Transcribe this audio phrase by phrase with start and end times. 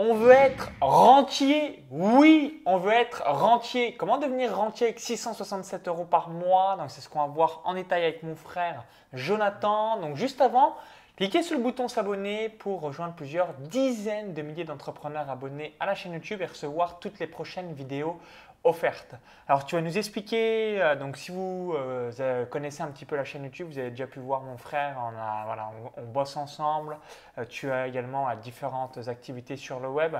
[0.00, 1.82] On veut être rentier.
[1.90, 3.96] Oui, on veut être rentier.
[3.96, 6.76] Comment devenir rentier avec 667 euros par mois?
[6.78, 10.00] Donc, c'est ce qu'on va voir en détail avec mon frère Jonathan.
[10.00, 10.76] Donc, juste avant,
[11.16, 15.96] cliquez sur le bouton s'abonner pour rejoindre plusieurs dizaines de milliers d'entrepreneurs abonnés à la
[15.96, 18.20] chaîne YouTube et recevoir toutes les prochaines vidéos
[18.64, 19.14] offerte.
[19.46, 23.24] Alors tu vas nous expliquer, euh, donc si vous euh, connaissez un petit peu la
[23.24, 26.98] chaîne YouTube, vous avez déjà pu voir mon frère, on, a, bosse ensemble,
[27.38, 30.16] euh, tu as également différentes activités sur le web.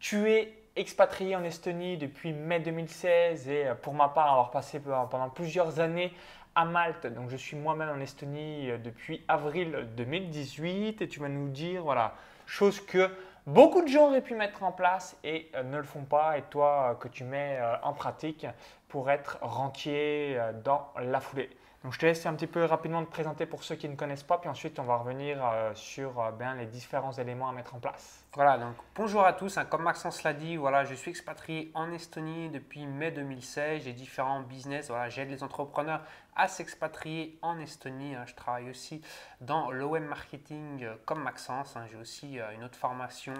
[0.00, 5.28] Tu es expatrié en Estonie depuis mai 2016 et pour ma part avoir passé pendant
[5.30, 6.12] plusieurs années
[6.56, 11.48] à Malte, donc je suis moi-même en Estonie depuis avril 2018 et tu vas nous
[11.48, 12.14] dire, voilà,
[12.46, 13.10] chose que
[13.46, 16.42] beaucoup de gens auraient pu mettre en place et euh, ne le font pas et
[16.42, 18.46] toi euh, que tu mets euh, en pratique
[18.88, 21.50] pour être rentier dans la foulée.
[21.82, 24.22] Donc je te laisse un petit peu rapidement te présenter pour ceux qui ne connaissent
[24.22, 25.42] pas, puis ensuite on va revenir
[25.74, 28.24] sur ben, les différents éléments à mettre en place.
[28.34, 29.58] Voilà, donc bonjour à tous.
[29.58, 33.82] Hein, comme Maxence l'a dit, voilà, je suis expatrié en Estonie depuis mai 2016.
[33.82, 34.88] J'ai différents business.
[34.88, 36.02] Voilà, j'aide les entrepreneurs
[36.36, 38.14] à s'expatrier en Estonie.
[38.14, 38.24] Hein.
[38.26, 39.02] Je travaille aussi
[39.40, 41.76] dans le web marketing comme Maxence.
[41.76, 41.86] Hein.
[41.90, 43.34] J'ai aussi une autre formation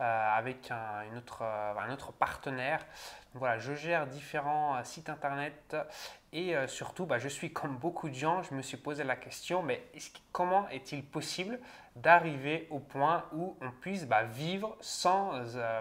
[0.00, 2.84] euh, avec un, autre, euh, un autre partenaire.
[3.34, 5.76] voilà, je gère différents euh, sites internet
[6.32, 9.62] et surtout, bah, je suis comme beaucoup de gens, je me suis posé la question,
[9.62, 9.84] mais
[10.32, 11.60] comment est-il possible
[11.96, 15.30] d'arriver au point où on puisse bah, vivre sans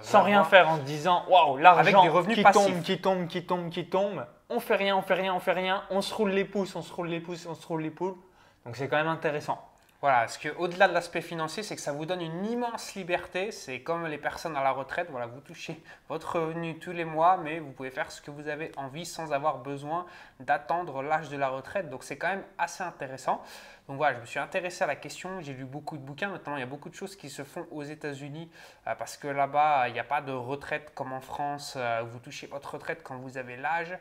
[0.01, 3.89] sans rien faire en se disant waouh l'argent qui tombe qui tombe qui tombe qui
[3.89, 6.75] tombe on fait rien on fait rien on fait rien on se roule les pouces
[6.75, 8.15] on se roule les pouces on se roule les poules
[8.63, 11.93] donc c'est quand même intéressant voilà, ce que au-delà de l'aspect financier, c'est que ça
[11.93, 13.53] vous donne une immense liberté.
[13.53, 15.07] C'est comme les personnes à la retraite.
[15.09, 18.49] Voilà, vous touchez votre revenu tous les mois, mais vous pouvez faire ce que vous
[18.49, 20.05] avez envie sans avoir besoin
[20.41, 21.89] d'attendre l'âge de la retraite.
[21.89, 23.41] Donc c'est quand même assez intéressant.
[23.89, 26.55] Donc voilà, je me suis intéressé à la question, j'ai lu beaucoup de bouquins, notamment
[26.55, 28.49] il y a beaucoup de choses qui se font aux États-Unis
[28.87, 32.19] euh, parce que là-bas, il n'y a pas de retraite comme en France, euh, vous
[32.19, 33.97] touchez votre retraite quand vous avez l'âge.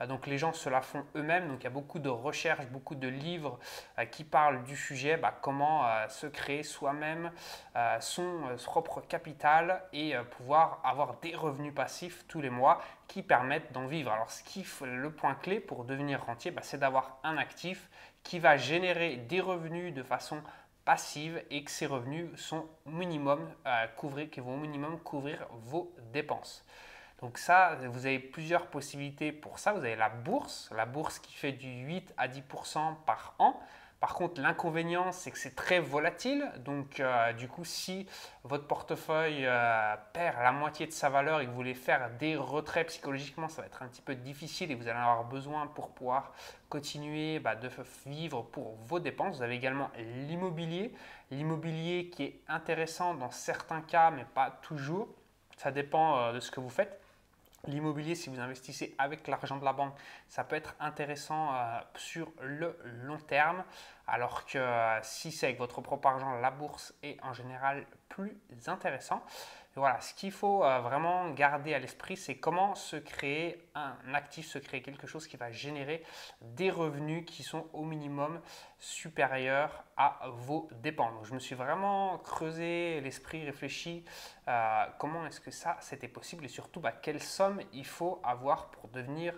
[0.00, 2.66] Euh, donc les gens se la font eux-mêmes, donc il y a beaucoup de recherches,
[2.68, 3.58] beaucoup de livres
[4.10, 7.30] qui parlent du sujet, bah, comment se créer soi-même
[8.00, 13.86] son propre capital et pouvoir avoir des revenus passifs tous les mois qui permettent d'en
[13.86, 14.12] vivre.
[14.12, 14.28] Alors
[14.82, 17.88] le point clé pour devenir rentier, bah, c'est d'avoir un actif
[18.26, 20.42] qui va générer des revenus de façon
[20.84, 25.94] passive et que ces revenus sont minimum euh, couvrir, qui vont au minimum couvrir vos
[26.12, 26.64] dépenses.
[27.20, 29.72] Donc ça, vous avez plusieurs possibilités pour ça.
[29.72, 33.58] Vous avez la bourse, la bourse qui fait du 8 à 10% par an.
[34.06, 36.48] Par contre, l'inconvénient, c'est que c'est très volatile.
[36.64, 38.06] Donc, euh, du coup, si
[38.44, 42.36] votre portefeuille euh, perd la moitié de sa valeur et que vous voulez faire des
[42.36, 45.66] retraits psychologiquement, ça va être un petit peu difficile et vous allez en avoir besoin
[45.66, 46.32] pour pouvoir
[46.68, 47.68] continuer bah, de
[48.06, 49.38] vivre pour vos dépenses.
[49.38, 50.94] Vous avez également l'immobilier.
[51.32, 55.08] L'immobilier qui est intéressant dans certains cas, mais pas toujours.
[55.56, 57.00] Ça dépend euh, de ce que vous faites.
[57.66, 59.94] L'immobilier, si vous investissez avec l'argent de la banque,
[60.28, 63.64] ça peut être intéressant euh, sur le long terme,
[64.06, 68.36] alors que euh, si c'est avec votre propre argent, la bourse est en général plus
[68.66, 69.22] intéressant
[69.80, 74.46] voilà, ce qu'il faut euh, vraiment garder à l'esprit, c'est comment se créer un actif,
[74.46, 76.02] se créer quelque chose qui va générer
[76.40, 78.40] des revenus qui sont au minimum
[78.78, 81.26] supérieurs à vos dépenses.
[81.26, 84.04] je me suis vraiment creusé l'esprit, réfléchi
[84.48, 88.70] euh, comment est-ce que ça c'était possible et surtout bah, quelle somme il faut avoir
[88.70, 89.34] pour devenir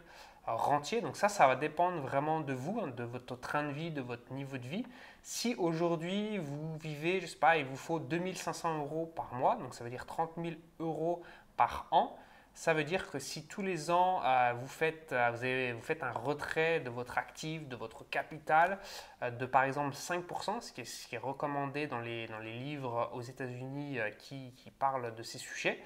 [0.56, 1.00] rentier.
[1.00, 4.00] Donc ça, ça va dépendre vraiment de vous, hein, de votre train de vie, de
[4.00, 4.84] votre niveau de vie.
[5.22, 9.75] Si aujourd'hui vous vivez, je sais pas, il vous faut 2500 euros par mois, donc
[9.75, 11.22] ça veut dire 30 000 euros
[11.56, 12.16] par an,
[12.58, 15.80] ça veut dire que si tous les ans euh, vous, faites, euh, vous, avez, vous,
[15.80, 18.80] faites, un retrait de votre actif, de votre capital,
[19.22, 22.41] euh, de par exemple 5%, ce qui est, ce qui est recommandé dans les, dans
[22.41, 25.80] les, livres aux États-Unis qui, qui, parlent de ces sujets,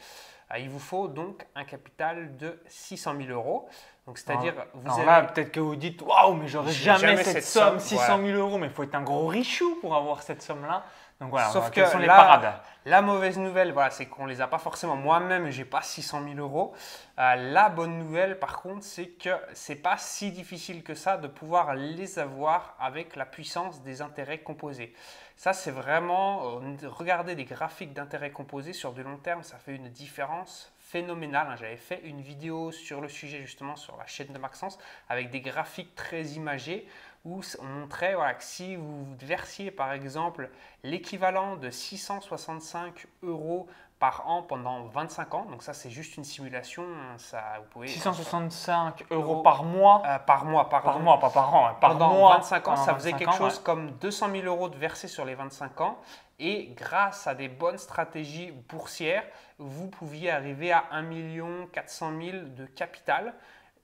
[0.59, 3.69] il vous faut donc un capital de 600 000 euros.
[4.07, 7.79] Donc, c'est-à-dire, vous alors là, peut-être que vous dites, waouh, mais j'aurais jamais, cette, somme,
[7.81, 10.85] 600 000 euros, mais il faut être un gros richou pour avoir cette somme-là.
[11.23, 12.53] Donc voilà, Sauf que sont les parades
[12.85, 14.97] la mauvaise nouvelle, voilà, c'est qu'on ne les a pas forcément.
[14.97, 16.75] Moi-même, j'ai pas 600 000 euros.
[17.19, 21.29] Euh, la bonne nouvelle, par contre, c'est que c'est pas si difficile que ça de
[21.29, 24.95] pouvoir les avoir avec la puissance des intérêts composés.
[25.37, 29.77] Ça, c'est vraiment euh, regarder des graphiques d'intérêts composés sur du long terme, ça fait
[29.77, 31.47] une différence phénoménal.
[31.51, 31.57] Hein.
[31.57, 34.77] J'avais fait une vidéo sur le sujet justement sur la chaîne de Maxence
[35.09, 36.87] avec des graphiques très imagés
[37.25, 40.51] où on montrait voilà, que si vous versiez par exemple
[40.83, 43.69] l'équivalent de 665 euros
[44.03, 45.47] par an pendant 25 ans.
[45.49, 46.85] Donc ça, c'est juste une simulation.
[47.19, 51.69] Ça, vous pouvez, 665 euros par mois euh, Par mois, par mois, pas par an.
[51.69, 54.77] Hein, par pendant mois, 25 ans, ça faisait quelque chose comme 200 000 euros de
[54.77, 55.99] versés sur les 25 ans.
[56.41, 59.23] Et grâce à des bonnes stratégies boursières,
[59.59, 63.35] vous pouviez arriver à 1 400 000 de capital.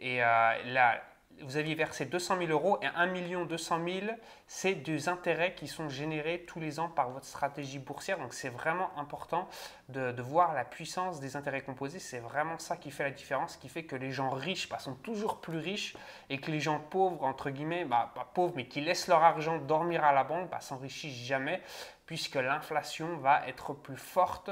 [0.00, 1.00] Et euh, là,
[1.42, 4.06] vous aviez versé 200 000 euros et 1 200 000,
[4.46, 8.18] c'est des intérêts qui sont générés tous les ans par votre stratégie boursière.
[8.18, 9.48] Donc c'est vraiment important
[9.88, 11.98] de, voir la puissance des intérêts composés.
[11.98, 14.94] C'est vraiment ça qui fait la différence, qui fait que les gens riches bah, sont
[14.94, 15.96] toujours plus riches
[16.30, 19.58] et que les gens pauvres, entre guillemets, bah, pas pauvres, mais qui laissent leur argent
[19.58, 21.62] dormir à la banque, bah, s'enrichissent jamais
[22.08, 24.50] puisque l'inflation va être plus forte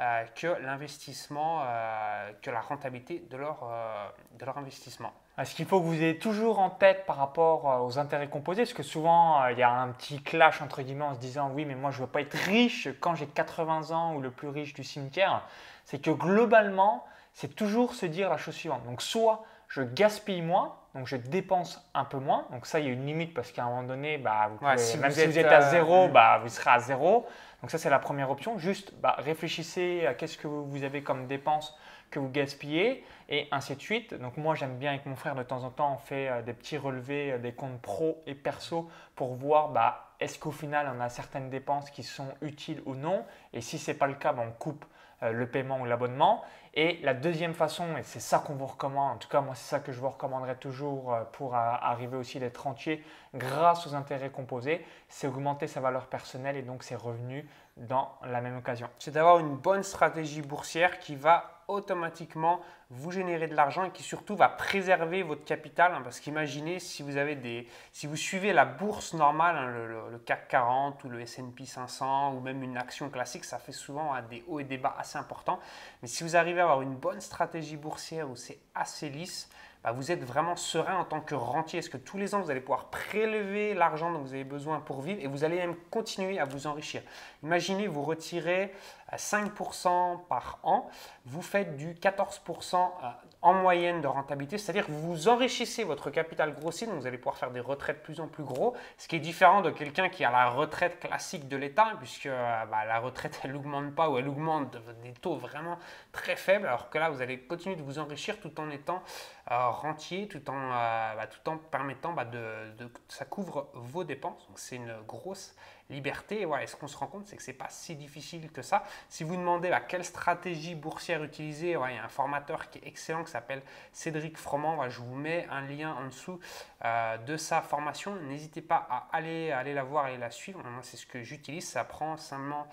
[0.00, 4.08] euh, que l'investissement, euh, que la rentabilité de leur, euh,
[4.38, 5.12] de leur investissement.
[5.42, 8.72] Ce qu'il faut que vous ayez toujours en tête par rapport aux intérêts composés, parce
[8.72, 11.74] que souvent il y a un petit clash entre guillemets en se disant oui mais
[11.74, 14.74] moi je ne veux pas être riche quand j'ai 80 ans ou le plus riche
[14.74, 15.42] du cimetière,
[15.84, 18.84] c'est que globalement c'est toujours se dire la chose suivante.
[18.84, 22.46] Donc soit je gaspille moins, donc je dépense un peu moins.
[22.52, 24.96] Donc ça, il y a une limite parce qu'à un moment donné, bah, même si
[24.96, 27.26] vous êtes à zéro, bah, vous serez à zéro.
[27.60, 28.56] Donc ça, c'est la première option.
[28.58, 31.76] Juste bah, réfléchissez à qu'est-ce que vous avez comme dépenses
[32.18, 34.14] vous gaspillez et ainsi de suite.
[34.14, 36.52] Donc moi, j'aime bien avec mon frère, de temps en temps, on fait euh, des
[36.52, 41.00] petits relevés euh, des comptes pro et perso pour voir bah, est-ce qu'au final, on
[41.00, 43.24] a certaines dépenses qui sont utiles ou non.
[43.52, 44.84] Et si ce n'est pas le cas, bah, on coupe
[45.22, 46.42] euh, le paiement ou l'abonnement.
[46.74, 49.68] Et la deuxième façon, et c'est ça qu'on vous recommande, en tout cas moi c'est
[49.68, 54.84] ça que je vous recommanderais toujours pour arriver aussi d'être entier grâce aux intérêts composés,
[55.08, 57.44] c'est augmenter sa valeur personnelle et donc ses revenus
[57.76, 58.88] dans la même occasion.
[58.98, 64.02] C'est d'avoir une bonne stratégie boursière qui va automatiquement vous générer de l'argent et qui
[64.02, 65.92] surtout va préserver votre capital.
[65.94, 69.70] Hein, parce qu'imaginez si vous avez des, si vous suivez la bourse normale, hein,
[70.10, 74.12] le, CAC 40 ou le S&P 500 ou même une action classique, ça fait souvent
[74.30, 75.60] des hauts et des bas assez importants.
[76.02, 79.48] Mais si vous arrivez à avoir une bonne stratégie boursière où c'est assez lisse,
[79.84, 81.78] bah, vous êtes vraiment serein en tant que rentier.
[81.78, 85.02] Est-ce que tous les ans, vous allez pouvoir prélever l'argent dont vous avez besoin pour
[85.02, 87.02] vivre et vous allez même continuer à vous enrichir?
[87.42, 88.72] Imaginez, vous retirez
[89.14, 90.88] 5% par an,
[91.26, 93.08] vous faites du 14% euh,
[93.44, 97.36] en moyenne de rentabilité, c'est-à-dire que vous enrichissez votre capital grossier, donc vous allez pouvoir
[97.36, 100.30] faire des retraites plus en plus gros, ce qui est différent de quelqu'un qui a
[100.30, 104.28] la retraite classique de l'État, puisque euh, bah, la retraite, elle n'augmente pas ou elle
[104.28, 105.78] augmente des taux vraiment
[106.10, 109.02] très faibles, alors que là, vous allez continuer de vous enrichir tout en étant
[109.50, 114.48] euh, rentier, tout en, bah, tout en permettant bah, de, de, ça couvre vos dépenses.
[114.48, 115.54] Donc c'est une grosse
[115.90, 116.42] liberté.
[116.42, 118.84] Et ce qu'on se rend compte, c'est que ce n'est pas si difficile que ça.
[119.08, 123.24] Si vous demandez quelle stratégie boursière utiliser, il y a un formateur qui est excellent
[123.24, 124.88] qui s'appelle Cédric Froment.
[124.88, 126.38] je vous mets un lien en dessous
[126.84, 128.16] euh, de sa formation.
[128.16, 130.62] N'hésitez pas à aller, aller la voir et la suivre.
[130.82, 131.68] C'est ce que j'utilise.
[131.68, 132.66] Ça prend simplement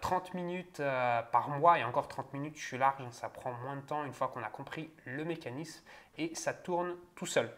[0.00, 3.02] 30 euh, minutes euh, par mois et encore 30 minutes, je suis large.
[3.10, 5.82] Ça prend moins de temps une fois qu'on a compris le mécanisme
[6.18, 7.50] et ça tourne tout seul.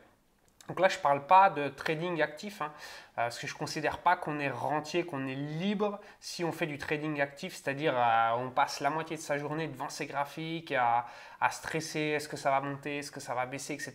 [0.69, 2.73] Donc là, je ne parle pas de trading actif, hein,
[3.19, 6.53] euh, parce que je ne considère pas qu'on est rentier, qu'on est libre si on
[6.53, 10.07] fait du trading actif, c'est-à-dire euh, on passe la moitié de sa journée devant ses
[10.07, 11.07] graphiques, à,
[11.51, 13.93] stresser, est-ce que ça va monter, est-ce que ça va baisser, etc.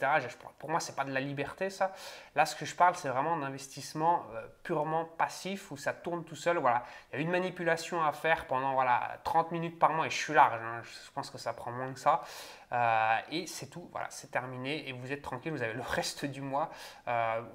[0.58, 1.94] pour moi, ce n'est pas de la liberté, ça.
[2.36, 6.36] Là, ce que je parle, c'est vraiment d'investissement euh, purement passif, où ça tourne tout
[6.36, 6.58] seul.
[6.58, 6.84] Voilà.
[7.12, 10.18] Il y a une manipulation à faire pendant voilà, 30 minutes par mois, et je
[10.18, 10.82] suis large, hein.
[10.84, 12.22] je pense que ça prend moins que ça.
[13.32, 16.42] et c'est tout, voilà, c'est terminé, et vous êtes tranquille, vous avez le reste du
[16.42, 16.70] mois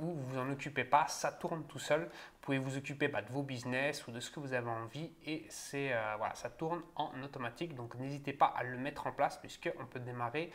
[0.01, 2.11] où vous vous en occupez pas, ça tourne tout seul.
[2.45, 5.11] Vous pouvez vous occuper bah, de vos business ou de ce que vous avez envie
[5.25, 7.75] et c'est euh, voilà, ça tourne en automatique.
[7.75, 10.51] Donc n'hésitez pas à le mettre en place puisqu'on peut démarrer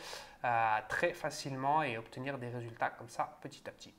[0.46, 3.92] euh, très facilement et obtenir des résultats comme ça petit à petit.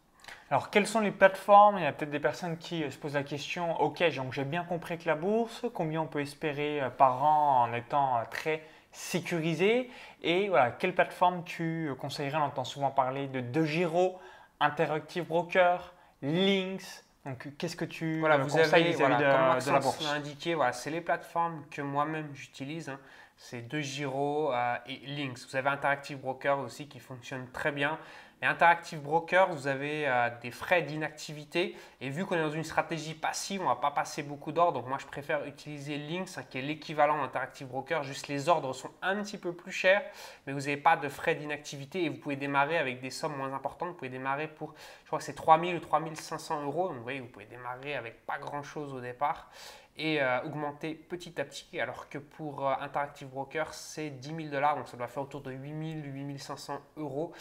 [0.52, 1.78] Alors, quelles sont les plateformes?
[1.78, 4.62] Il y a peut-être des personnes qui euh, se posent la question, ok, j'ai bien
[4.62, 9.90] compris que la bourse, combien on peut espérer par an en étant très sécurisé?
[10.22, 12.38] Et voilà, quelle plateforme tu conseillerais?
[12.38, 14.20] On entend souvent parler de De Giro,
[14.60, 15.92] Interactive Broker,
[16.22, 17.04] Links.
[17.26, 20.90] Donc, qu'est-ce que tu voilà, vous conseilles avez, voilà, de, la bourse indiqué, voilà, c'est
[20.90, 22.88] les plateformes que moi-même j'utilise.
[22.88, 22.98] Hein.
[23.36, 25.38] C'est DeGiro euh, et Links.
[25.48, 27.98] Vous avez Interactive Broker aussi qui fonctionne très bien.
[28.42, 31.76] Et Interactive Broker, vous avez euh, des frais d'inactivité.
[32.00, 34.80] Et vu qu'on est dans une stratégie passive, on ne va pas passer beaucoup d'ordres.
[34.80, 38.02] Donc moi, je préfère utiliser Lynx, hein, qui est l'équivalent d'Interactive Broker.
[38.02, 40.02] Juste les ordres sont un petit peu plus chers,
[40.46, 43.52] mais vous n'avez pas de frais d'inactivité et vous pouvez démarrer avec des sommes moins
[43.52, 43.88] importantes.
[43.90, 46.88] Vous pouvez démarrer pour, je crois que c'est 3000 ou 3500 euros.
[46.88, 49.50] Donc vous voyez, vous pouvez démarrer avec pas grand-chose au départ
[49.96, 51.78] et euh, augmenter petit à petit.
[51.78, 55.42] Alors que pour euh, Interactive Broker, c'est 10 000 dollars, donc ça doit faire autour
[55.42, 57.32] de 8000, 8500 euros.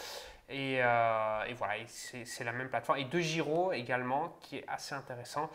[0.52, 3.00] Euh, et, voilà, c'est la même plateforme.
[3.00, 5.50] Et de Giro également, qui est assez intéressant.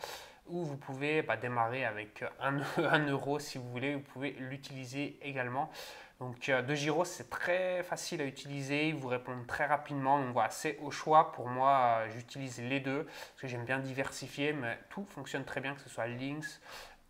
[0.47, 5.71] ou vous pouvez bah, démarrer avec 1 euro si vous voulez, vous pouvez l'utiliser également.
[6.19, 10.19] Donc euh, de Giro, c'est très facile à utiliser, ils vous répondent très rapidement.
[10.19, 11.31] Donc voilà, c'est au choix.
[11.33, 15.59] Pour moi, euh, j'utilise les deux parce que j'aime bien diversifier, mais tout fonctionne très
[15.59, 16.61] bien, que ce soit Lynx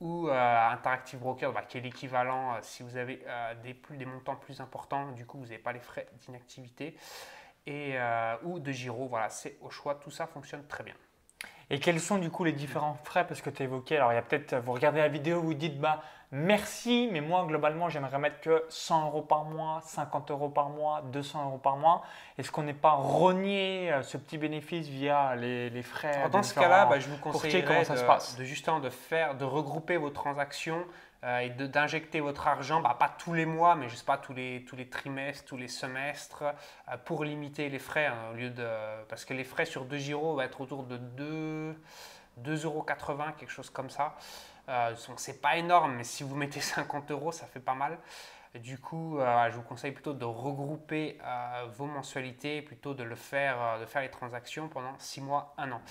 [0.01, 3.23] ou euh, Interactive Broker, bah, qui est l'équivalent si vous avez
[3.63, 5.11] des montants plus importants.
[5.11, 6.95] Du coup, vous n'avez pas les frais d'inactivité.
[7.67, 7.95] Et,
[8.43, 9.95] ou de Giro, voilà, c'est au choix.
[9.95, 10.95] Tout ça fonctionne très bien.
[11.69, 13.25] Et quels sont du coup les différents frais?
[13.25, 15.55] Parce que tu as évoqué, alors il y a peut-être, vous regardez la vidéo, vous
[15.55, 20.49] dites, bah merci, mais moi globalement j'aimerais mettre que 100 euros par mois, 50 euros
[20.49, 22.03] par mois, 200 euros par mois.
[22.37, 26.85] Est-ce qu'on n'est pas renié euh, ce petit bénéfice via les, frais Dans ce cas-là,
[26.85, 30.85] bah, je vous conseille de, de, justement de faire, de regrouper vos transactions
[31.25, 34.33] euh, et d'injecter votre argent, bah, pas tous les mois, mais je sais pas, tous
[34.33, 38.67] les, trimestres, tous les semestres, euh, pour limiter les frais, hein, lieu de,
[39.09, 41.75] parce que les frais sur 2 gyros vont être autour de 2,
[42.43, 42.85] 2,80 euros,
[43.39, 44.15] quelque chose comme ça.
[44.69, 47.97] Euh, c'est pas énorme, mais si vous mettez 50 euros, ça fait pas mal.
[48.59, 53.15] Du coup, euh, je vous conseille plutôt de regrouper euh, vos mensualités, plutôt de le
[53.15, 55.81] faire, euh, de faire les transactions pendant 6 mois, 1 an.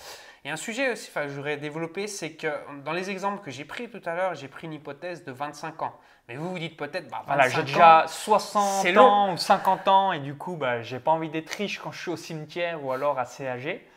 [0.43, 2.47] Et un sujet aussi que je voudrais développer, c'est que
[2.83, 5.83] dans les exemples que j'ai pris tout à l'heure, j'ai pris une hypothèse de 25
[5.83, 5.93] ans.
[6.27, 10.19] Mais vous vous dites peut-être, bah, voilà, j'ai déjà 60 ans ou 50 ans et
[10.19, 13.19] du coup, bah, j'ai pas envie d'être riche quand je suis au cimetière ou alors
[13.19, 13.87] assez âgé.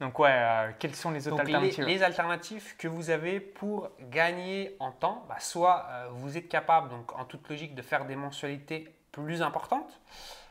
[0.00, 4.76] Donc ouais, euh, quelles sont les autres alternatives les, alternatives que vous avez pour gagner
[4.80, 8.16] en temps, bah, soit euh, vous êtes capable, donc en toute logique, de faire des
[8.16, 10.00] mensualités plus importantes.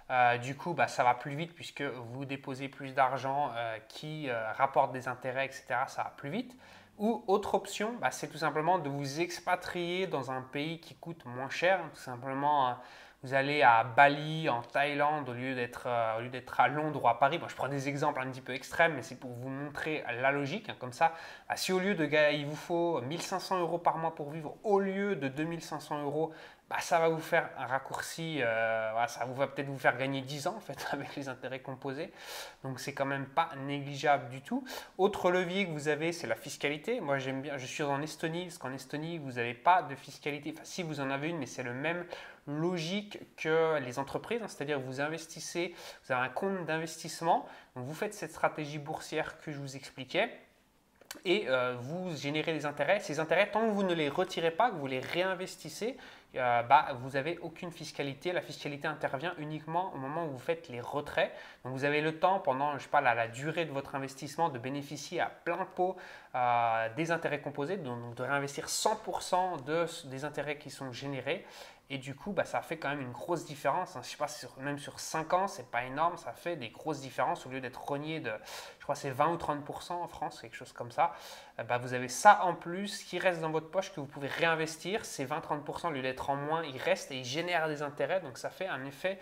[0.10, 3.52] Euh, du coup, bah, ça va plus vite puisque vous déposez plus d'argent
[3.90, 5.66] qui rapporte des intérêts, etc.
[5.88, 6.56] Ça va plus vite.
[7.00, 11.26] Ou autre option, bah, c'est tout simplement de vous expatrier dans un pays qui coûte
[11.26, 12.78] moins cher, tout simplement
[13.24, 17.38] vous allez à Bali, en Thaïlande, au lieu d'être euh, à Londres ou à Paris.
[17.38, 20.32] Bon, je prends des exemples un petit peu extrêmes, mais c'est pour vous montrer la
[20.32, 20.68] logique.
[20.68, 20.76] Hein.
[20.78, 21.14] comme ça,
[21.48, 22.04] bah, si au lieu de
[22.34, 26.34] il vous faut 1500 euros par mois pour vivre, au lieu de 2500 euros,
[26.74, 30.48] bah, ça va vous faire un raccourci, euh, ça va peut-être vous faire gagner 10
[30.48, 32.12] ans en fait avec les intérêts composés.
[32.64, 34.66] Donc c'est quand même pas négligeable du tout.
[34.98, 37.00] Autre levier que vous avez, c'est la fiscalité.
[37.00, 40.52] Moi j'aime bien, je suis en Estonie, parce qu'en Estonie vous n'avez pas de fiscalité.
[40.56, 42.08] Enfin si vous en avez une, mais c'est le même
[42.48, 44.48] logique que les entreprises, hein.
[44.48, 49.60] c'est-à-dire vous investissez, vous avez un compte d'investissement, vous faites cette stratégie boursière que je
[49.60, 50.32] vous expliquais
[51.26, 53.00] et euh, vous générez des intérêts.
[53.00, 55.98] Ces intérêts, tant que vous ne les retirez pas, que vous les réinvestissez,
[56.36, 58.32] euh, bah, vous n'avez aucune fiscalité.
[58.32, 61.32] La fiscalité intervient uniquement au moment où vous faites les retraits.
[61.64, 64.60] Donc vous avez le temps, pendant je sais pas, la, durée de votre investissement, de
[64.60, 65.96] bénéficier à plein pot
[66.36, 71.46] euh, des intérêts composés, donc de réinvestir 100% de, des intérêts qui sont générés.
[71.90, 73.96] Et du coup, bah, ça fait quand même une grosse différence.
[73.96, 74.02] Hein.
[74.04, 74.28] Je sais pas,
[74.62, 77.46] même sur 5 ans, c'est pas énorme, ça fait des grosses différences.
[77.46, 78.32] Au lieu d'être rogné de,
[78.84, 81.14] crois c'est 20 ou 30% en France, quelque chose comme ça,
[81.60, 84.28] euh, bah, vous avez ça en plus qui reste dans votre poche que vous pouvez
[84.28, 85.06] réinvestir.
[85.06, 88.22] Ces 20-30%, au lieu d'être en moins, ils restent et ils génèrent des intérêts.
[88.22, 89.20] Donc ça fait un effet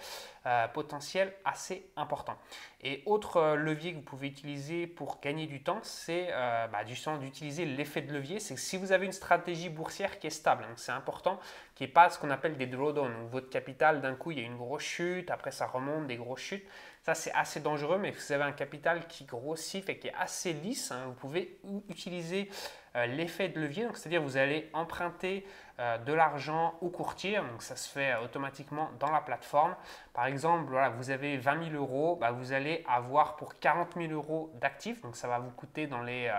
[0.48, 2.36] euh, potentiel assez important.
[2.82, 6.84] Et autre euh, levier que vous pouvez utiliser pour gagner du temps, c'est euh, bah,
[6.84, 8.40] d'utiliser l'effet de levier.
[8.40, 11.40] C'est que si vous avez une stratégie boursière qui est stable, donc c'est important
[11.76, 13.28] qu'il n'y ait pas ce qu'on appelle des drawdowns.
[13.30, 16.42] Votre capital, d'un coup, il y a une grosse chute, après ça remonte, des grosses
[16.42, 16.66] chutes.
[17.04, 20.14] Ça, c'est assez dangereux, mais si vous avez un capital qui grossit et qui est
[20.14, 22.48] assez lisse, hein, vous pouvez utiliser
[22.96, 25.48] euh, l'effet de levier, c'est-à-dire vous allez emprunter
[25.80, 29.76] euh, de l'argent au courtier, donc ça se fait euh, automatiquement dans la plateforme.
[30.14, 34.12] Par exemple, voilà, vous avez 20 000 euros, bah, vous allez avoir pour 40 000
[34.14, 36.32] euros d'actifs, donc ça va vous coûter dans les,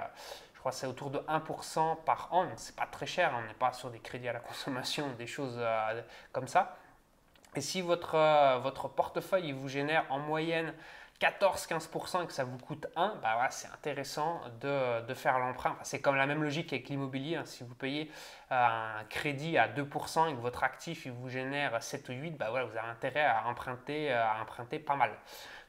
[0.55, 3.55] je crois c'est autour de 1% par an, donc c'est pas très cher, on n'est
[3.55, 5.61] pas sur des crédits à la consommation, des choses
[6.31, 6.77] comme ça.
[7.55, 10.73] Et si votre, votre portefeuille il vous génère en moyenne
[11.23, 15.77] 14-15% et que ça vous coûte 1, bah c'est intéressant de, faire l'emprunt.
[15.83, 17.37] c'est comme la même logique avec l'immobilier.
[17.37, 17.45] Hein.
[17.45, 18.11] Si vous payez
[18.51, 22.31] euh, un crédit à 2% et que votre actif il vous génère 7 ou 8,
[22.33, 25.13] bah vous avez intérêt à emprunter, euh, à emprunter pas mal.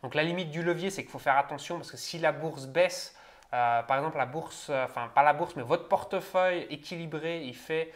[0.01, 2.65] Donc la limite du levier, c'est qu'il faut faire attention parce que si la bourse
[2.65, 3.15] baisse,
[3.53, 7.93] euh, par exemple la bourse, enfin pas la bourse, mais votre portefeuille équilibré, il fait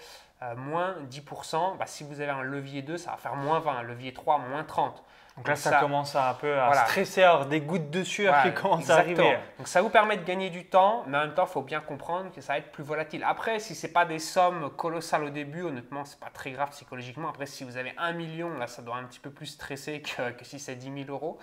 [0.55, 3.83] moins 10%, bah, si vous avez un levier 2, ça va faire moins 20, un
[3.83, 5.03] levier 3, moins 30.
[5.37, 8.41] Donc là, ça, commence à un peu à stresser, à avoir des gouttes de sueur
[8.41, 9.37] qui commencent à arriver.
[9.57, 11.79] Donc ça vous permet de gagner du temps, mais en même temps, il faut bien
[11.79, 13.23] comprendre que ça va être plus volatile.
[13.23, 16.51] Après, si ce n'est pas des sommes colossales au début, honnêtement, ce n'est pas très
[16.51, 17.29] grave psychologiquement.
[17.29, 20.31] Après, si vous avez un million, là, ça doit un petit peu plus stresser que,
[20.31, 21.37] que si c'est 10 000 euros.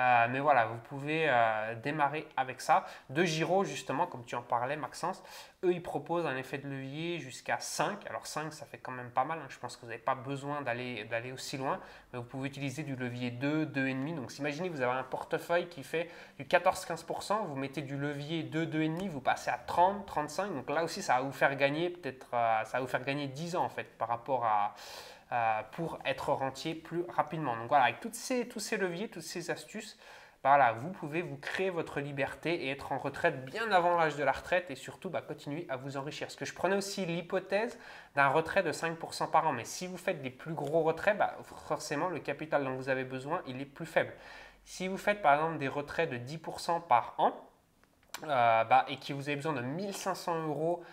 [0.00, 2.86] Euh, mais voilà, vous pouvez euh, démarrer avec ça.
[3.10, 5.22] De Giro, justement, comme tu en parlais, Maxence,
[5.62, 8.06] eux, ils proposent un effet de levier jusqu'à 5.
[8.08, 9.38] Alors 5, ça fait quand même pas mal.
[9.38, 9.46] Hein.
[9.50, 11.78] Je pense que vous n'avez pas besoin d'aller aussi loin.
[12.12, 14.14] Mais vous pouvez utiliser du levier levier 2, 2,5.
[14.14, 18.66] Donc imaginez, vous avez un portefeuille qui fait du 14-15%, vous mettez du levier 2,
[18.66, 20.54] 2,5, vous passez à 30, 35.
[20.54, 23.26] Donc là aussi, ça va vous faire gagner peut-être, euh, ça va vous faire gagner
[23.26, 24.74] 10 ans en fait par rapport à,
[25.72, 27.56] pour être rentier plus rapidement.
[27.56, 29.96] Donc voilà, avec ces, tous ces leviers, toutes ces astuces,
[30.42, 34.24] voilà, vous pouvez vous créer votre liberté et être en retraite bien avant l'âge de
[34.24, 36.28] la retraite et surtout bah, continuer à vous enrichir.
[36.28, 37.78] Parce que je prenais aussi l'hypothèse
[38.14, 39.52] d'un retrait de 5% par an.
[39.52, 43.04] Mais si vous faites des plus gros retraits, bah, forcément le capital dont vous avez
[43.04, 44.14] besoin, il est plus faible.
[44.64, 47.34] Si vous faites par exemple des retraits de 10% par an
[48.24, 50.86] euh, bah, et que vous avez besoin de 1500 euros euh,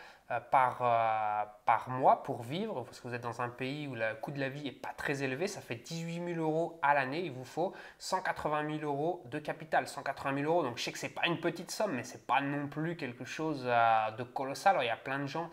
[0.52, 4.16] par, euh, par mois pour vivre, parce que vous êtes dans un pays où le
[4.22, 7.22] coût de la vie n'est pas très élevé, ça fait 18 000 euros à l'année,
[7.22, 9.88] il vous faut 180 000 euros de capital.
[9.88, 12.14] 180 000 euros, donc je sais que ce n'est pas une petite somme, mais ce
[12.14, 14.72] n'est pas non plus quelque chose de colossal.
[14.72, 15.50] Alors, il y a plein de gens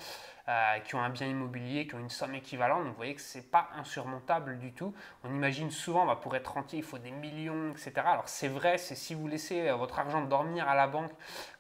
[0.47, 2.81] euh, qui ont un bien immobilier, qui ont une somme équivalente.
[2.81, 4.93] Donc vous voyez que ce n'est pas insurmontable du tout.
[5.25, 7.93] On imagine souvent, bah, pour être rentier, il faut des millions, etc.
[8.05, 11.11] Alors c'est vrai, c'est si vous laissez euh, votre argent dormir à la banque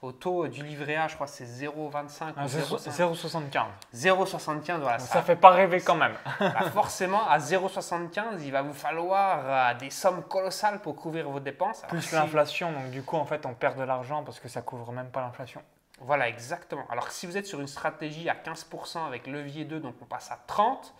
[0.02, 3.64] au taux du livret A, je crois que c'est 0,25 0,75.
[3.94, 4.98] 0,75, voilà.
[4.98, 6.14] ça ne fait pas rêver quand même.
[6.38, 11.40] Bah, forcément, à 0,75, il va vous falloir euh, des sommes colossales pour couvrir vos
[11.40, 11.82] dépenses.
[11.88, 14.92] Plus l'inflation, donc du coup, en fait, on perd de l'argent parce que ça couvre
[14.92, 15.62] même pas l'inflation.
[16.00, 16.86] Voilà, exactement.
[16.90, 20.30] Alors si vous êtes sur une stratégie à 15% avec levier 2, donc on passe
[20.30, 20.92] à 30%,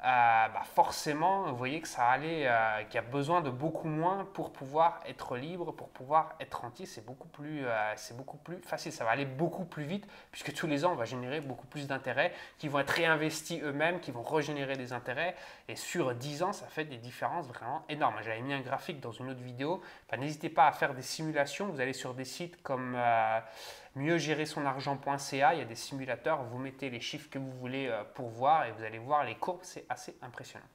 [0.00, 4.26] euh, bah forcément, vous voyez que ça euh, qu'il y a besoin de beaucoup moins
[4.34, 6.84] pour pouvoir être libre, pour pouvoir être rentier.
[6.84, 8.92] C'est beaucoup plus, euh, c'est beaucoup plus facile.
[8.92, 11.86] Ça va aller beaucoup plus vite puisque tous les ans, on va générer beaucoup plus
[11.86, 15.34] d'intérêts qui vont être réinvestis eux-mêmes, qui vont régénérer des intérêts.
[15.68, 18.16] Et sur 10 ans, ça fait des différences vraiment énormes.
[18.22, 19.80] J'avais mis un graphique dans une autre vidéo.
[20.16, 21.68] N'hésitez pas à faire des simulations.
[21.68, 22.96] Vous allez sur des sites comme
[23.96, 27.50] mieux gérer son argent.ca, il y a des simulateurs, vous mettez les chiffres que vous
[27.52, 30.66] voulez euh, pour voir et vous allez voir les courbes, c'est assez impressionnant.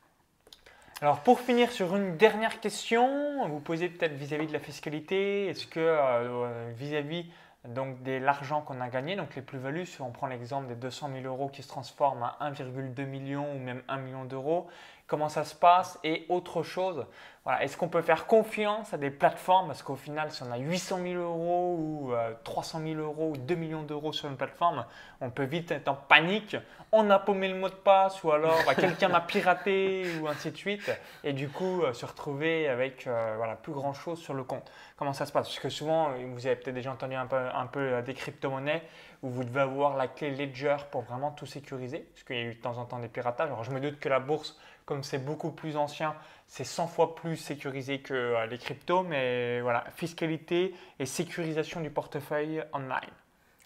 [1.02, 5.66] Alors pour finir sur une dernière question, vous posez peut-être vis-à-vis de la fiscalité, est-ce
[5.66, 7.26] que euh, vis-à-vis
[7.68, 11.12] donc de l'argent qu'on a gagné, donc les plus-values, si on prend l'exemple des 200
[11.22, 14.68] 000 euros qui se transforment à 1,2 million ou même 1 million d'euros,
[15.12, 17.06] comment ça se passe et autre chose.
[17.44, 19.68] Voilà, Est-ce qu'on peut faire confiance à des plateformes?
[19.68, 22.14] Parce qu'au final, si on a 800 000 euros ou
[22.46, 24.86] 300 euh, 000 euros ou 2 millions d'euros sur une plateforme,
[25.20, 26.56] on peut vite être en panique.
[26.94, 30.50] On a paumé le mot de passe ou alors bah, quelqu'un m'a piraté ou ainsi
[30.50, 30.90] de suite.
[31.26, 34.72] Et du coup, euh, se retrouver avec euh, voilà, plus grand chose sur le compte.
[34.96, 35.48] Comment ça se passe?
[35.48, 38.84] Parce que souvent, vous avez peut-être déjà entendu un peu, un peu des crypto-monnaies
[39.24, 42.00] où vous devez avoir la clé Ledger pour vraiment tout sécuriser.
[42.14, 43.50] Parce qu'il y a eu de temps en temps des piratages.
[43.50, 44.58] Alors je me doute que la bourse
[44.92, 46.16] comme c'est beaucoup plus ancien,
[46.48, 51.90] c'est 100 fois plus sécurisé que euh, les cryptos, mais voilà, fiscalité et sécurisation du
[51.90, 53.14] portefeuille online.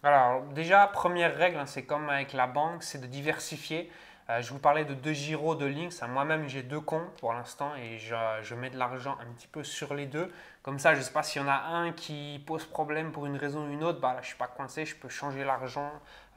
[0.03, 3.89] Alors déjà, première règle, hein, c'est comme avec la banque, c'est de diversifier.
[4.29, 6.03] Euh, je vous parlais de deux gyros de Lynx.
[6.07, 9.95] Moi-même, j'ai deux comptes pour l'instant et je, mets de l'argent un petit peu sur
[9.95, 10.31] les deux.
[10.61, 13.25] Comme ça, je ne sais pas s'il y en a un qui pose problème pour
[13.25, 13.99] une raison ou une autre.
[13.99, 15.91] Bah, je ne suis pas coincé, je peux changer l'argent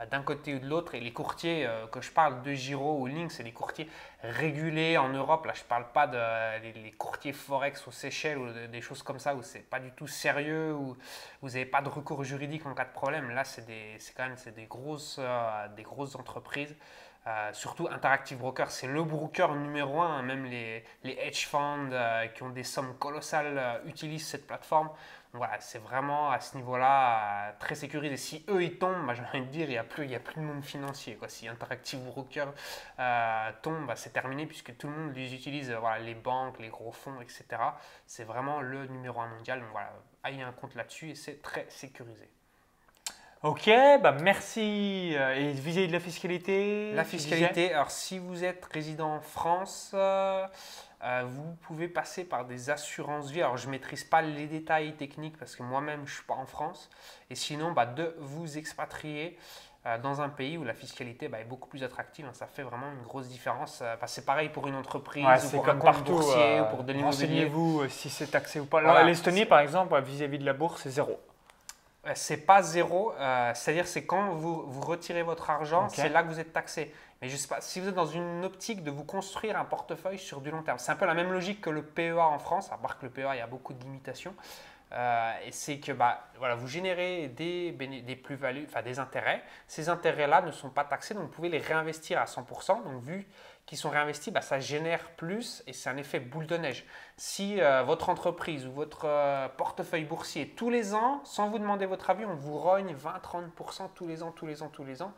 [0.07, 0.95] d'un côté ou de l'autre.
[0.95, 3.89] Et les courtiers, euh, que je parle de Giro ou Link, c'est des courtiers
[4.23, 5.47] régulés en Europe.
[5.47, 9.19] Là, je ne parle pas des les, courtiers Forex aux Seychelles ou des choses comme
[9.19, 10.97] ça où c'est pas du tout sérieux, où
[11.43, 13.31] vous n'avez pas de recours juridique en cas de problème.
[13.31, 13.65] Là, c'est
[14.17, 16.75] quand même des grosses, euh, des grosses entreprises.
[17.53, 20.23] surtout Interactive Broker, c'est le broker numéro un.
[20.23, 21.91] Même les, les hedge funds
[22.35, 24.89] qui ont des sommes colossales utilisent cette plateforme
[25.39, 28.17] voilà, c'est vraiment à ce niveau-là euh, très sécurisé.
[28.17, 30.37] Si eux ils tombent, bah, j'ai envie de dire, il n'y a, plus, a plus
[30.41, 31.17] de monde financier.
[31.17, 31.29] Quoi.
[31.29, 32.53] Si Interactive Broker
[32.99, 36.69] euh, tombe, bah, c'est terminé puisque tout le monde les utilise, voilà, les banques, les
[36.69, 37.47] gros fonds, etc.
[38.07, 39.61] C'est vraiment le numéro un mondial.
[39.61, 39.93] Donc voilà,
[40.25, 42.29] ayez un compte là-dessus et c'est très sécurisé.
[43.43, 43.71] Ok,
[44.03, 45.13] bah merci.
[45.15, 49.95] Euh, et vis de la fiscalité La fiscalité, alors si vous êtes résident en France,
[51.05, 53.41] euh, vous pouvez passer par des assurances vie.
[53.41, 56.35] Alors, je ne maîtrise pas les détails techniques parce que moi-même, je ne suis pas
[56.35, 56.91] en France.
[57.31, 59.39] Et sinon, bah, de vous expatrier
[59.87, 62.27] euh, dans un pays où la fiscalité bah, est beaucoup plus attractive.
[62.27, 62.33] Hein.
[62.33, 63.79] ça fait vraiment une grosse différence.
[63.81, 66.83] Euh, bah, c'est pareil pour une entreprise, ou pour comme un compte boursier, ou pour
[66.83, 67.45] de l'immobilier.
[67.45, 69.05] vous si c'est taxé ou pas.
[69.05, 71.21] L'Estonie, par exemple, vis-à-vis de la bourse, c'est zéro.
[72.15, 73.13] C'est pas zéro,
[73.55, 76.93] c'est-à-dire c'est quand vous, vous retirez votre argent, c'est là que vous êtes taxé.
[77.21, 80.19] Mais je sais pas, si vous êtes dans une optique de vous construire un portefeuille
[80.19, 82.71] sur du long terme, c'est un peu la même logique que le PEA en France,
[82.73, 84.35] à part que le PEA, il y a beaucoup de limitations.
[84.93, 89.43] Euh, et c'est que bah, voilà, vous générez des, des plus-values, enfin des intérêts.
[89.67, 92.85] Ces intérêts-là ne sont pas taxés, donc vous pouvez les réinvestir à 100%.
[92.85, 93.27] Donc vu
[93.69, 96.87] qu'ils sont réinvestis, bah, ça génère plus et c'est un effet boule de neige.
[97.19, 101.85] Si euh, votre entreprise ou votre euh, portefeuille boursier, tous les ans, sans vous demander
[101.85, 105.13] votre avis, on vous rogne 20-30% tous les ans, tous les ans, tous les ans,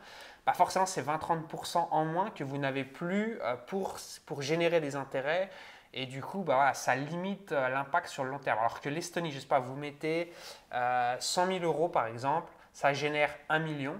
[0.45, 4.97] bah forcément c'est 20-30% en moins que vous n'avez plus euh, pour, pour générer des
[4.97, 5.49] intérêts.
[5.93, 8.59] Et du coup, bah ça limite l'impact sur le long terme.
[8.59, 10.31] Alors que l'Estonie, je ne sais pas, vous mettez
[10.71, 13.99] 100 000 euros par exemple, ça génère 1 million.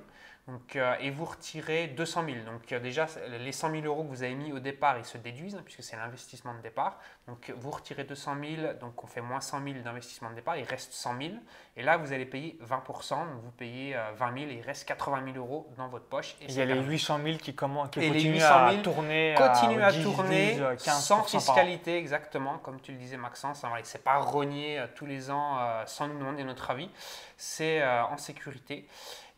[0.52, 2.38] Donc, euh, et vous retirez 200 000.
[2.46, 3.08] Donc euh, déjà,
[3.40, 5.82] les 100 000 euros que vous avez mis au départ, ils se déduisent hein, puisque
[5.82, 7.00] c'est l'investissement de départ.
[7.28, 10.66] Donc vous retirez 200 000, donc on fait moins 100 000 d'investissement de départ, il
[10.66, 11.34] reste 100 000.
[11.78, 15.24] Et là, vous allez payer 20 donc vous payez 20 000 et il reste 80
[15.34, 16.36] 000 euros dans votre poche.
[16.42, 19.82] Et il y a les 800 000 qui, comment, qui et continuent à tourner, continuent
[19.82, 23.64] à, tourner sans fiscalité, exactement, comme tu le disais Maxence.
[23.64, 26.90] Hein, c'est pas rogner euh, tous les ans sans nous demander notre avis,
[27.38, 28.86] c'est en sécurité.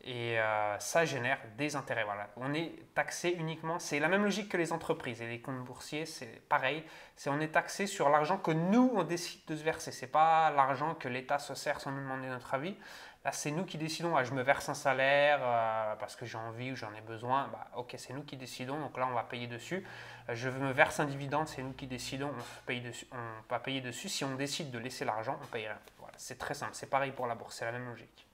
[0.05, 2.05] Et euh, ça génère des intérêts.
[2.35, 6.05] On est taxé uniquement, c'est la même logique que les entreprises et les comptes boursiers,
[6.05, 6.83] c'est pareil.
[7.27, 9.91] On est taxé sur l'argent que nous on décide de se verser.
[9.93, 12.75] C'est pas l'argent que l'État se sert sans nous demander notre avis.
[13.23, 14.17] Là, c'est nous qui décidons.
[14.17, 17.47] Ah, je me verse un salaire euh, parce que j'ai envie ou j'en ai besoin.
[17.53, 18.77] Bah, ok, c'est nous qui décidons.
[18.81, 19.87] Donc là, on va payer dessus.
[20.27, 22.31] Euh, je me verse un dividende, c'est nous qui décidons.
[22.37, 23.07] On paye dessus.
[23.13, 24.09] On va payer dessus.
[24.09, 25.79] Si on décide de laisser l'argent, on paye rien.
[25.99, 26.73] Voilà, c'est très simple.
[26.73, 27.55] C'est pareil pour la bourse.
[27.55, 28.27] C'est la même logique.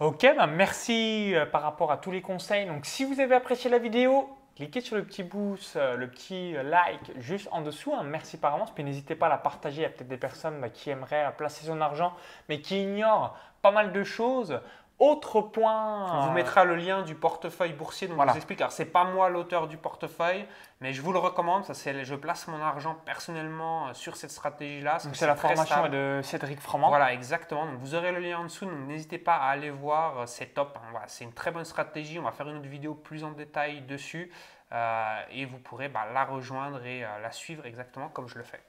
[0.00, 2.66] Ok, bah merci euh, par rapport à tous les conseils.
[2.66, 6.56] Donc si vous avez apprécié la vidéo, cliquez sur le petit boost, euh, le petit
[6.56, 7.92] euh, like juste en dessous.
[7.94, 8.02] Hein.
[8.04, 8.70] Merci par avance.
[8.74, 9.80] Puis n'hésitez pas à la partager.
[9.80, 12.14] Il y a peut-être des personnes bah, qui aimeraient placer son argent,
[12.48, 14.58] mais qui ignorent pas mal de choses.
[15.00, 16.12] Autre point.
[16.12, 18.60] On vous mettra le lien du portefeuille boursier dont je vous explique.
[18.60, 20.46] Alors, ce n'est pas moi l'auteur du portefeuille,
[20.80, 21.64] mais je vous le recommande.
[21.64, 24.98] Ça, c'est, je place mon argent personnellement euh, sur cette stratégie-là.
[25.00, 26.88] c'est, la formation de Cédric Froment.
[26.88, 27.66] Voilà, exactement.
[27.66, 28.66] Donc, vous aurez le lien en dessous.
[28.66, 30.20] Donc, n'hésitez pas à aller voir.
[30.20, 30.78] Euh, c'est top.
[30.78, 31.00] Hein.
[31.08, 32.20] c'est une très bonne stratégie.
[32.20, 34.30] On va faire une autre vidéo plus en détail dessus.
[34.70, 38.60] Euh, et vous pourrez bah, la rejoindre et la suivre exactement comme je le fais.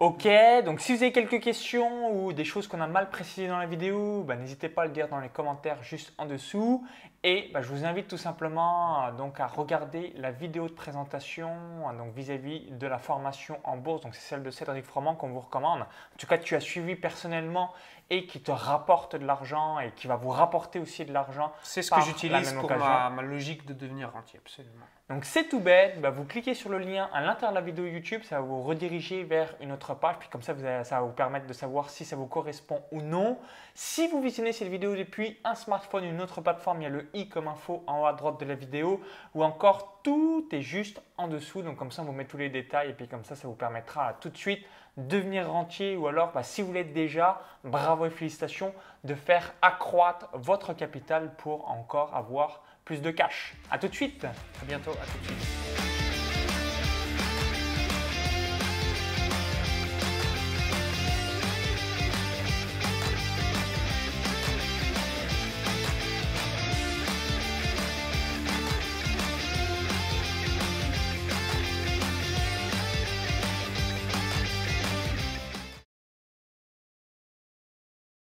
[0.00, 0.26] Ok,
[0.64, 3.66] donc si vous avez quelques questions ou des choses qu'on a mal précisées dans la
[3.66, 6.86] vidéo, bah, n'hésitez pas à le dire dans les commentaires juste en dessous.
[7.22, 11.50] Et bah, je vous invite tout simplement euh, donc, à regarder la vidéo de présentation
[11.86, 14.00] hein, donc vis-à-vis de la formation en bourse.
[14.00, 15.82] Donc c'est celle de Cédric Froment qu'on vous recommande.
[15.82, 17.74] En tout cas, tu as suivi personnellement
[18.08, 21.52] et qui te rapporte de l'argent et qui va vous rapporter aussi de l'argent.
[21.62, 24.86] C'est ce que j'utilise pour ma, ma logique de devenir rentier, absolument.
[25.10, 27.84] Donc c'est tout bête, bah, vous cliquez sur le lien à l'intérieur de la vidéo
[27.84, 31.10] YouTube, ça va vous rediriger vers une autre page, puis comme ça ça va vous
[31.10, 33.36] permettre de savoir si ça vous correspond ou non.
[33.74, 37.10] Si vous visionnez cette vidéo depuis un smartphone, une autre plateforme, il y a le
[37.14, 39.00] i comme info en haut à droite de la vidéo,
[39.34, 42.48] ou encore tout est juste en dessous, donc comme ça on vous met tous les
[42.48, 44.64] détails, et puis comme ça ça vous permettra tout de suite
[44.96, 50.28] devenir rentier, ou alors bah, si vous l'êtes déjà, bravo et félicitations de faire accroître
[50.34, 53.54] votre capital pour encore avoir plus de cash.
[53.70, 54.24] A tout de suite.
[54.24, 54.90] À bientôt.
[54.90, 55.79] À tout de suite.